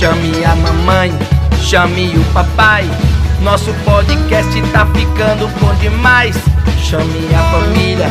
Chame 0.00 0.42
a 0.46 0.56
mamãe, 0.56 1.12
chame 1.60 2.16
o 2.16 2.24
papai. 2.32 2.88
Nosso 3.42 3.70
podcast 3.84 4.62
tá 4.72 4.86
ficando 4.94 5.46
bom 5.60 5.74
demais. 5.74 6.34
Chame 6.82 7.28
a 7.34 7.42
família, 7.50 8.10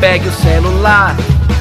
pegue 0.00 0.28
o 0.28 0.32
celular. 0.32 1.16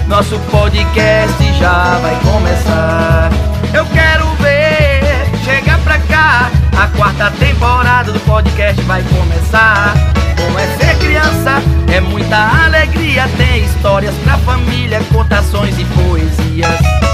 Nosso 0.05 0.37
podcast 0.51 1.53
já 1.57 1.97
vai 1.99 2.13
começar. 2.29 3.29
Eu 3.73 3.85
quero 3.85 4.25
ver, 4.41 5.01
chega 5.45 5.77
pra 5.77 5.97
cá. 5.99 6.51
A 6.77 6.87
quarta 6.97 7.31
temporada 7.39 8.11
do 8.11 8.19
podcast 8.19 8.81
vai 8.81 9.01
começar. 9.03 9.93
Como 10.35 10.59
é 10.59 10.67
ser 10.75 10.93
criança, 10.97 11.63
é 11.89 12.01
muita 12.01 12.65
alegria. 12.65 13.29
Tem 13.37 13.63
histórias 13.63 14.13
pra 14.25 14.37
família, 14.39 14.99
contações 15.13 15.79
e 15.79 15.85
poesias. 15.85 17.08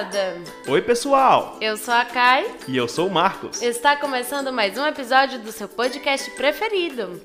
Criançada! 0.00 0.36
Oi, 0.66 0.82
pessoal! 0.82 1.58
Eu 1.60 1.76
sou 1.76 1.92
a 1.94 2.04
Kai. 2.04 2.46
E 2.66 2.76
eu 2.76 2.88
sou 2.88 3.08
o 3.08 3.10
Marcos. 3.10 3.60
Está 3.62 3.96
começando 3.96 4.52
mais 4.52 4.76
um 4.78 4.86
episódio 4.86 5.38
do 5.38 5.52
seu 5.52 5.68
podcast 5.68 6.30
preferido. 6.32 7.20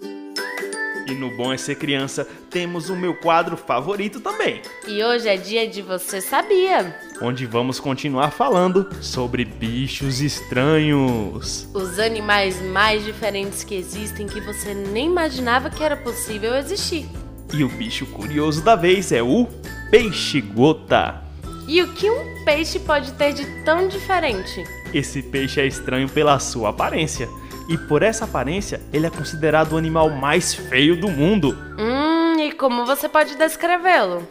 E 1.08 1.12
no 1.14 1.30
Bom 1.38 1.54
é 1.54 1.58
Ser 1.58 1.76
Criança 1.76 2.28
temos 2.50 2.90
o 2.90 2.96
meu 2.96 3.16
quadro 3.16 3.56
favorito 3.56 4.20
também, 4.20 4.62
E 4.88 5.04
hoje 5.04 5.30
é 5.30 5.38
dia 5.38 5.68
de 5.68 5.82
Você 5.84 6.20
Sabia? 6.20 7.00
onde 7.22 7.46
vamos 7.46 7.80
continuar 7.80 8.32
falando 8.32 8.90
sobre 9.02 9.46
bichos 9.46 10.20
estranhos. 10.20 11.68
Os 11.74 12.00
animais 12.00 12.60
mais 12.62 13.06
diferentes 13.06 13.64
que 13.64 13.76
existem 13.76 14.26
que 14.26 14.42
você 14.42 14.74
nem 14.74 15.06
imaginava 15.06 15.70
que 15.70 15.84
era 15.84 15.96
possível 15.96 16.56
existir. 16.56 17.06
E 17.54 17.64
o 17.64 17.70
bicho 17.70 18.08
curioso 18.08 18.64
da 18.64 18.76
vez 18.76 19.12
é 19.12 19.22
o 19.22 19.48
peixe-gota. 19.92 21.24
E 21.68 21.82
o 21.82 21.88
que 21.94 22.10
um 22.10 22.44
peixe 22.46 22.80
pode 22.80 23.12
ter 23.14 23.34
de 23.34 23.46
tão 23.64 23.88
diferente? 23.88 24.64
Esse 24.94 25.24
peixe 25.24 25.60
é 25.60 25.66
estranho 25.66 26.08
pela 26.08 26.38
sua 26.40 26.70
aparência. 26.70 27.28
E 27.68 27.78
por 27.78 28.04
essa 28.04 28.26
aparência, 28.26 28.80
ele 28.94 29.08
é 29.08 29.10
considerado 29.10 29.74
o 29.74 29.78
animal 29.78 30.10
mais 30.12 30.54
feio 30.54 30.96
do 30.96 31.10
mundo. 31.10 31.58
Hum, 31.80 32.40
e 32.40 32.52
como 32.52 32.86
você 32.86 33.10
pode 33.10 33.36
descrevê-lo? 33.36 34.28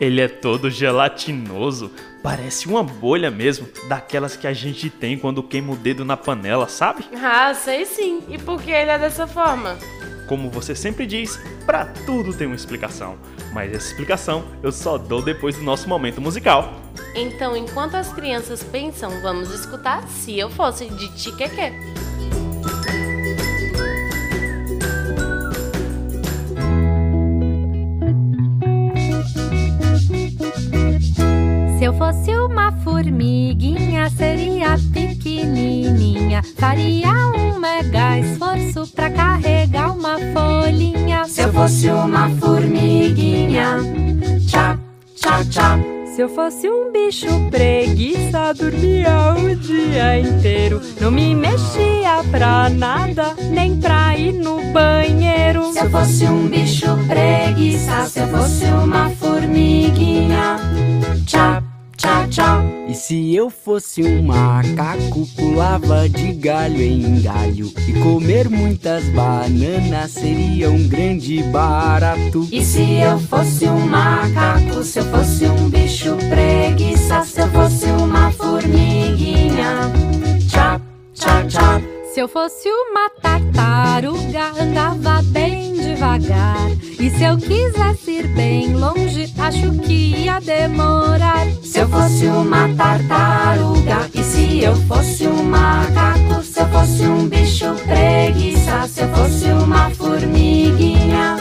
Ele 0.00 0.20
é 0.20 0.28
todo 0.28 0.70
gelatinoso, 0.70 1.92
parece 2.22 2.66
uma 2.68 2.82
bolha 2.82 3.30
mesmo, 3.30 3.68
daquelas 3.88 4.36
que 4.36 4.46
a 4.46 4.52
gente 4.52 4.90
tem 4.90 5.16
quando 5.16 5.42
queima 5.42 5.72
o 5.72 5.76
dedo 5.76 6.04
na 6.04 6.16
panela, 6.16 6.68
sabe? 6.68 7.04
Ah, 7.14 7.54
sei 7.54 7.84
sim. 7.84 8.22
E 8.28 8.38
por 8.38 8.60
que 8.60 8.70
ele 8.70 8.90
é 8.90 8.98
dessa 8.98 9.26
forma? 9.26 9.78
Como 10.32 10.48
você 10.48 10.74
sempre 10.74 11.04
diz, 11.04 11.38
pra 11.66 11.84
tudo 11.84 12.32
tem 12.32 12.46
uma 12.46 12.56
explicação. 12.56 13.18
Mas 13.52 13.70
essa 13.70 13.88
explicação 13.88 14.42
eu 14.62 14.72
só 14.72 14.96
dou 14.96 15.20
depois 15.20 15.56
do 15.56 15.62
nosso 15.62 15.86
momento 15.86 16.22
musical. 16.22 16.72
Então, 17.14 17.54
enquanto 17.54 17.96
as 17.96 18.10
crianças 18.14 18.62
pensam, 18.62 19.10
vamos 19.20 19.50
escutar 19.52 20.08
Se 20.08 20.38
Eu 20.38 20.48
Fosse 20.48 20.86
de 20.88 21.14
Tiqueque. 21.14 21.74
Se 31.78 31.84
eu 31.84 31.92
fosse 31.92 32.34
uma 32.36 32.72
formiguinha, 32.82 34.08
seria 34.08 34.78
pequenininha. 34.94 36.42
Faria 36.56 37.10
um 37.36 37.58
mega 37.58 38.18
esforço 38.18 38.90
pra 38.94 39.10
uma 39.10 39.31
Se 41.26 41.42
eu 41.42 41.52
fosse 41.52 41.88
uma 41.88 42.28
formiguinha, 42.30 43.76
tchá, 44.46 44.78
tchá, 45.14 45.44
tchá. 45.44 45.78
Se 46.14 46.20
eu 46.20 46.28
fosse 46.28 46.68
um 46.68 46.92
bicho 46.92 47.26
preguiça, 47.50 48.52
dormia 48.52 49.34
o 49.36 49.56
dia 49.56 50.20
inteiro. 50.20 50.80
Não 51.00 51.10
me 51.10 51.34
mexia 51.34 52.22
pra 52.30 52.68
nada, 52.68 53.34
nem 53.50 53.78
pra 53.78 54.16
ir 54.16 54.32
no 54.32 54.62
banheiro. 54.72 55.72
Se 55.72 55.80
eu 55.80 55.90
fosse 55.90 56.24
um 56.24 56.48
bicho 56.48 56.86
preguiça, 57.06 58.04
se 58.06 58.20
eu 58.20 58.28
fosse 58.28 58.64
uma 58.64 59.08
formiguinha, 59.10 60.58
tchá, 61.24 61.62
tchá, 61.96 62.26
tchá. 62.28 62.71
E 62.88 62.94
se 62.94 63.34
eu 63.34 63.48
fosse 63.48 64.02
um 64.02 64.22
macaco, 64.22 65.26
pulava 65.36 66.08
de 66.08 66.32
galho 66.32 66.82
em 66.82 67.22
galho. 67.22 67.72
E 67.88 67.92
comer 68.00 68.48
muitas 68.48 69.04
bananas 69.10 70.10
seria 70.10 70.70
um 70.70 70.88
grande 70.88 71.42
barato. 71.44 72.46
E 72.50 72.64
se 72.64 73.00
eu 73.00 73.18
fosse 73.20 73.66
um 73.66 73.86
macaco, 73.86 74.82
se 74.82 74.98
eu 74.98 75.04
fosse 75.04 75.46
um 75.46 75.68
bicho 75.70 76.16
preguiça, 76.28 77.24
se 77.24 77.40
eu 77.40 77.48
fosse 77.48 77.86
uma 77.86 78.30
formiguinha, 78.32 79.90
tchá, 80.48 80.80
tchá, 81.14 81.46
tchá. 81.46 81.80
Se 82.12 82.20
eu 82.20 82.28
fosse 82.28 82.68
uma 82.68 83.08
tartaruga, 83.22 84.52
andava 84.60 85.22
bem 85.22 85.72
devagar. 85.72 86.70
E 87.00 87.10
se 87.10 87.22
eu 87.24 87.38
quisesse 87.38 88.10
ir 88.10 88.28
bem 88.28 88.74
longe, 88.74 89.01
acho 89.38 89.72
que 89.80 90.24
ia 90.24 90.40
demorar. 90.40 91.46
Se 91.62 91.78
eu 91.78 91.88
fosse 91.88 92.26
uma 92.26 92.68
tartaruga 92.74 94.10
e 94.14 94.22
se 94.22 94.62
eu 94.62 94.74
fosse 94.86 95.26
um 95.26 95.42
macaco, 95.44 96.42
se 96.42 96.60
eu 96.60 96.66
fosse 96.68 97.02
um 97.02 97.28
bicho 97.28 97.74
preguiça, 97.86 98.88
se 98.88 99.02
eu 99.02 99.08
fosse 99.14 99.46
uma 99.46 99.90
formiguinha, 99.90 101.36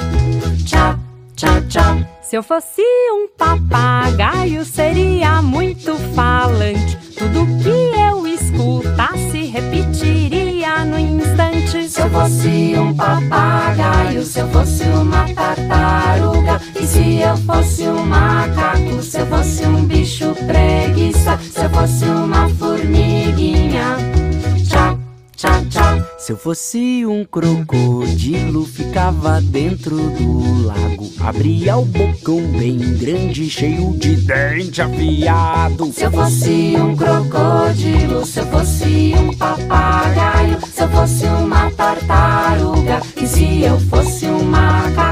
tchá, 0.66 1.00
tchá, 1.36 1.62
tchá. 1.70 2.08
Se 2.22 2.38
eu 2.38 2.44
fosse 2.44 2.82
um 3.12 3.28
papagaio, 3.38 4.64
seria 4.64 5.42
muito 5.42 5.96
falante. 6.16 6.98
Tudo 7.18 7.46
que 7.62 7.70
eu 7.70 8.26
escutasse, 8.26 9.48
repetiria 9.48 10.86
no 10.86 10.98
instante. 10.98 11.90
Se 11.90 12.00
eu 12.00 12.09
fosse 12.09 12.74
um 12.78 12.94
papagaio, 12.96 14.24
se 14.24 14.40
eu 14.40 14.48
fosse 14.48 14.84
uma 14.84 15.31
eu 17.31 17.38
fosse 17.38 17.84
um 17.84 18.06
macaco, 18.06 19.02
se 19.02 19.19
eu 19.19 19.25
fosse 19.28 19.66
um 19.66 19.86
bicho 19.86 20.36
preguiça 20.46 21.40
Se 21.40 21.64
eu 21.64 21.69
fosse 21.69 22.06
uma 22.06 22.50
formiguinha, 22.50 23.96
tchá, 24.68 24.97
tchá, 25.38 25.64
tchá 25.70 26.06
Se 26.20 26.34
eu 26.34 26.38
fosse 26.38 27.06
um 27.06 27.24
crocodilo, 27.24 28.66
ficava 28.66 29.40
dentro 29.41 29.96
do 29.96 30.66
lago. 30.66 31.09
Abria 31.22 31.78
o 31.78 31.86
bocão 31.86 32.41
bem 32.58 32.78
grande, 32.97 33.50
cheio 33.50 33.94
de 33.97 34.16
dente 34.18 34.81
afiado. 34.81 35.94
Se 35.94 36.03
eu 36.03 36.12
fosse 36.12 36.75
um 36.75 36.96
crocodilo, 36.96 38.25
se 38.25 38.40
eu 38.40 38.47
fosse 38.47 39.14
um 39.18 39.34
papagaio 39.38 40.58
Se 40.74 40.81
eu 40.81 40.90
fosse 40.90 41.25
uma 41.25 41.72
tartaruga 41.72 43.02
E 43.16 43.25
se 43.25 43.62
eu 43.62 43.80
fosse 43.80 44.25
um 44.25 44.44
macaco, 44.44 45.10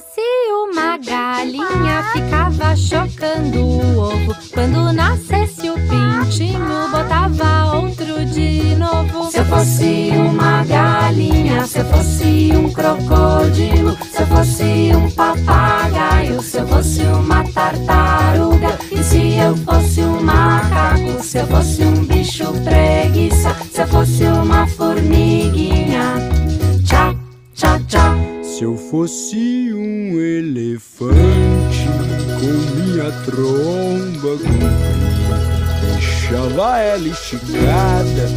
fosse 0.00 0.20
uma 0.62 0.96
galinha, 0.96 2.04
ficava 2.12 2.76
chocando 2.76 3.58
o 3.58 3.98
ovo. 3.98 4.36
Quando 4.54 4.92
nascesse 4.92 5.68
o 5.68 5.74
pintinho, 5.74 6.88
botava 6.92 7.74
outro 7.74 8.24
de 8.26 8.76
novo. 8.76 9.28
Se 9.28 9.38
eu 9.38 9.44
fosse 9.46 10.10
uma 10.14 10.62
galinha, 10.64 11.66
se 11.66 11.80
eu 11.80 11.84
fosse 11.86 12.52
um 12.54 12.72
crocodilo, 12.72 13.98
se 14.12 14.22
eu 14.22 14.26
fosse 14.28 14.92
um 14.94 15.10
papagaio, 15.10 16.42
se 16.42 16.58
eu 16.58 16.68
fosse 16.68 17.02
uma 17.02 17.42
tartaruga, 17.48 18.78
e 18.92 19.02
se 19.02 19.36
eu 19.36 19.56
fosse 19.56 20.00
um 20.02 20.22
macaco, 20.22 21.22
se 21.24 21.38
eu 21.38 21.46
fosse 21.48 21.82
um 21.82 22.04
bicho 22.04 22.44
preguiça, 22.62 23.56
se 23.72 23.80
eu 23.80 23.88
fosse 23.88 24.22
uma 24.24 24.64
formiguinha, 24.68 25.67
fosse 28.90 29.70
um 29.74 30.18
elefante, 30.18 31.16
com 32.40 32.80
minha 32.80 33.10
tromba 33.26 34.30
comprida, 34.38 35.36
deixava 35.82 36.78
ela 36.78 37.08
esticada, 37.08 38.28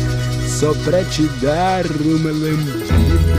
só 0.48 0.74
pra 0.84 1.04
te 1.06 1.28
dar 1.42 1.86
uma 1.86 2.32
lambida. 2.32 3.32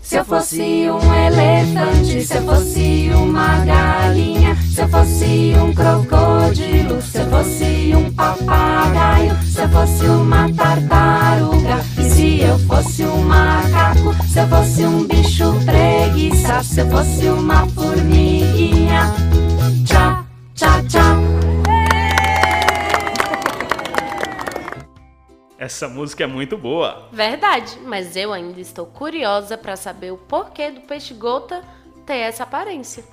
Se 0.00 0.16
eu 0.16 0.24
fosse 0.24 0.60
um 0.90 1.14
elefante, 1.14 2.22
se 2.22 2.36
eu 2.36 2.42
fosse 2.42 3.10
uma 3.14 3.64
galinha, 3.64 4.56
se 4.74 4.80
eu 4.80 4.88
fosse 4.88 5.52
um 5.54 5.74
crocodilo, 5.74 7.02
se 7.02 7.18
eu 7.18 7.26
fosse 7.28 7.92
um 7.94 8.10
papagaio, 8.12 9.36
se 9.44 9.60
eu 9.60 9.68
fosse 9.68 10.06
uma 10.06 10.50
tartaruga, 10.52 11.19
eu 12.50 12.58
fosse 12.58 13.04
um 13.04 13.22
macaco, 13.22 14.12
se 14.26 14.40
eu 14.40 14.48
fosse 14.48 14.82
um 14.82 15.06
bicho 15.06 15.44
preguiça, 15.64 16.60
se 16.64 16.80
eu 16.80 16.90
fosse 16.90 17.28
uma 17.28 17.64
formiguinha. 17.68 19.02
Tchá, 19.86 20.26
tchá, 20.52 20.82
tchá. 20.88 21.16
Essa 25.56 25.88
música 25.88 26.24
é 26.24 26.26
muito 26.26 26.58
boa. 26.58 27.08
Verdade, 27.12 27.78
mas 27.86 28.16
eu 28.16 28.32
ainda 28.32 28.60
estou 28.60 28.84
curiosa 28.84 29.56
para 29.56 29.76
saber 29.76 30.10
o 30.10 30.16
porquê 30.16 30.72
do 30.72 30.80
peixe-gota 30.80 31.62
ter 32.04 32.16
essa 32.16 32.42
aparência. 32.42 33.04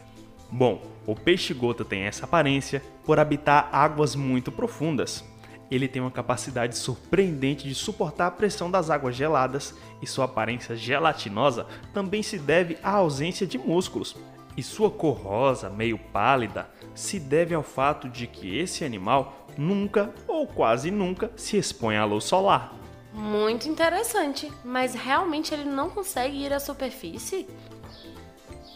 Bom, 0.49 0.81
o 1.05 1.13
peixe-gota 1.13 1.85
tem 1.85 2.03
essa 2.03 2.25
aparência 2.25 2.81
por 3.05 3.19
habitar 3.19 3.69
águas 3.71 4.15
muito 4.15 4.51
profundas. 4.51 5.23
Ele 5.69 5.87
tem 5.87 6.01
uma 6.01 6.11
capacidade 6.11 6.77
surpreendente 6.77 7.67
de 7.67 7.75
suportar 7.75 8.27
a 8.27 8.31
pressão 8.31 8.71
das 8.71 8.89
águas 8.89 9.15
geladas 9.15 9.75
e 10.01 10.07
sua 10.07 10.25
aparência 10.25 10.75
gelatinosa 10.75 11.67
também 11.93 12.23
se 12.23 12.37
deve 12.37 12.77
à 12.81 12.91
ausência 12.91 13.45
de 13.45 13.57
músculos. 13.57 14.15
E 14.55 14.63
sua 14.63 14.89
cor 14.89 15.17
rosa, 15.17 15.69
meio 15.69 15.99
pálida, 15.99 16.69
se 16.95 17.19
deve 17.19 17.53
ao 17.53 17.61
fato 17.61 18.09
de 18.09 18.25
que 18.25 18.57
esse 18.57 18.83
animal 18.83 19.45
nunca 19.57 20.13
ou 20.27 20.47
quase 20.47 20.89
nunca 20.89 21.31
se 21.35 21.57
expõe 21.57 21.97
à 21.97 22.05
luz 22.05 22.23
solar. 22.23 22.73
Muito 23.13 23.67
interessante, 23.67 24.51
mas 24.63 24.93
realmente 24.93 25.53
ele 25.53 25.65
não 25.65 25.89
consegue 25.89 26.37
ir 26.37 26.53
à 26.53 26.59
superfície? 26.59 27.47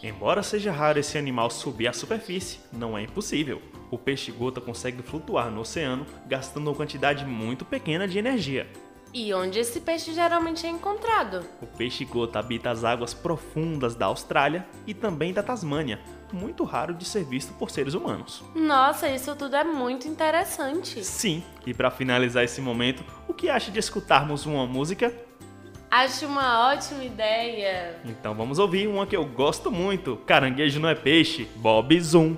Embora 0.02 0.42
seja 0.42 0.72
raro 0.72 0.98
esse 0.98 1.16
animal 1.16 1.48
subir 1.48 1.86
à 1.86 1.92
superfície, 1.92 2.58
não 2.72 2.98
é 2.98 3.02
impossível. 3.02 3.62
O 3.88 3.96
peixe-gota 3.96 4.60
consegue 4.60 5.00
flutuar 5.00 5.48
no 5.48 5.60
oceano 5.60 6.04
gastando 6.26 6.66
uma 6.68 6.74
quantidade 6.74 7.24
muito 7.24 7.64
pequena 7.64 8.08
de 8.08 8.18
energia. 8.18 8.66
E 9.14 9.32
onde 9.32 9.58
esse 9.58 9.80
peixe 9.80 10.12
geralmente 10.12 10.66
é 10.66 10.70
encontrado? 10.70 11.44
O 11.60 11.66
peixe-gota 11.66 12.38
habita 12.38 12.70
as 12.70 12.82
águas 12.82 13.14
profundas 13.14 13.94
da 13.94 14.06
Austrália 14.06 14.66
e 14.86 14.94
também 14.94 15.32
da 15.32 15.42
Tasmânia, 15.42 16.00
muito 16.32 16.64
raro 16.64 16.94
de 16.94 17.04
ser 17.04 17.22
visto 17.22 17.52
por 17.52 17.70
seres 17.70 17.92
humanos. 17.94 18.42
Nossa, 18.54 19.08
isso 19.08 19.36
tudo 19.36 19.54
é 19.54 19.62
muito 19.62 20.08
interessante. 20.08 21.04
Sim, 21.04 21.44
e 21.66 21.74
para 21.74 21.90
finalizar 21.90 22.42
esse 22.42 22.60
momento, 22.60 23.04
o 23.28 23.34
que 23.34 23.50
acha 23.50 23.70
de 23.70 23.78
escutarmos 23.78 24.46
uma 24.46 24.66
música? 24.66 25.14
Acho 25.92 26.24
uma 26.24 26.72
ótima 26.72 27.04
ideia. 27.04 27.96
Então 28.02 28.34
vamos 28.34 28.58
ouvir 28.58 28.88
uma 28.88 29.06
que 29.06 29.14
eu 29.14 29.26
gosto 29.26 29.70
muito: 29.70 30.16
Caranguejo 30.24 30.80
não 30.80 30.88
é 30.88 30.94
peixe, 30.94 31.46
Bob 31.56 32.00
Zoom. 32.00 32.34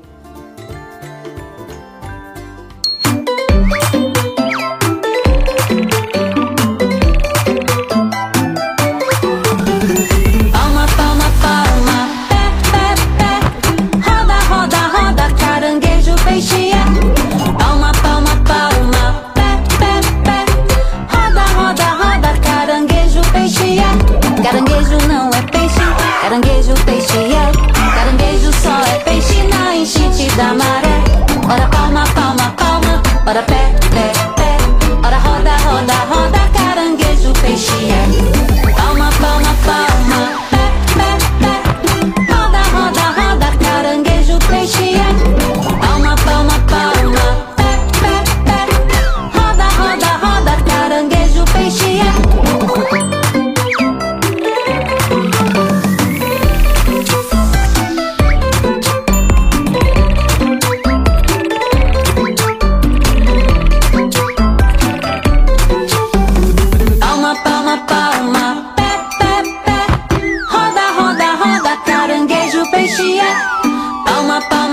Caranguejo, 37.75 38.54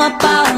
my 0.01 0.09
power. 0.17 0.50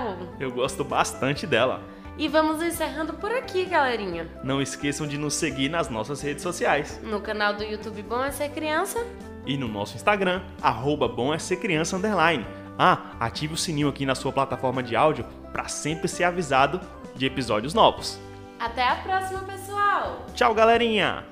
Legal! 0.00 0.16
Eu 0.38 0.50
gosto 0.50 0.82
bastante 0.84 1.46
dela. 1.46 1.80
E 2.18 2.28
vamos 2.28 2.62
encerrando 2.62 3.14
por 3.14 3.30
aqui, 3.30 3.64
galerinha. 3.64 4.28
Não 4.44 4.60
esqueçam 4.60 5.06
de 5.06 5.16
nos 5.16 5.34
seguir 5.34 5.68
nas 5.70 5.88
nossas 5.88 6.20
redes 6.20 6.42
sociais 6.42 7.00
No 7.02 7.20
canal 7.20 7.54
do 7.54 7.62
YouTube 7.64 8.02
Bom 8.02 8.22
é 8.22 8.30
Ser 8.30 8.50
Criança. 8.50 8.98
e 9.46 9.56
no 9.56 9.66
nosso 9.68 9.96
Instagram, 9.96 10.42
arroba 10.60 11.08
bom 11.08 11.32
é 11.32 11.38
ser 11.38 11.56
criança 11.56 11.96
underline. 11.96 12.44
Ah, 12.78 13.12
ative 13.18 13.54
o 13.54 13.56
sininho 13.56 13.88
aqui 13.88 14.04
na 14.04 14.14
sua 14.14 14.32
plataforma 14.32 14.82
de 14.82 14.94
áudio 14.94 15.24
para 15.52 15.66
sempre 15.68 16.08
ser 16.08 16.24
avisado 16.24 16.80
de 17.16 17.24
episódios 17.26 17.72
novos. 17.74 18.18
Até 18.58 18.86
a 18.86 18.96
próxima, 18.96 19.40
pessoal! 19.40 20.26
Tchau, 20.34 20.54
galerinha! 20.54 21.24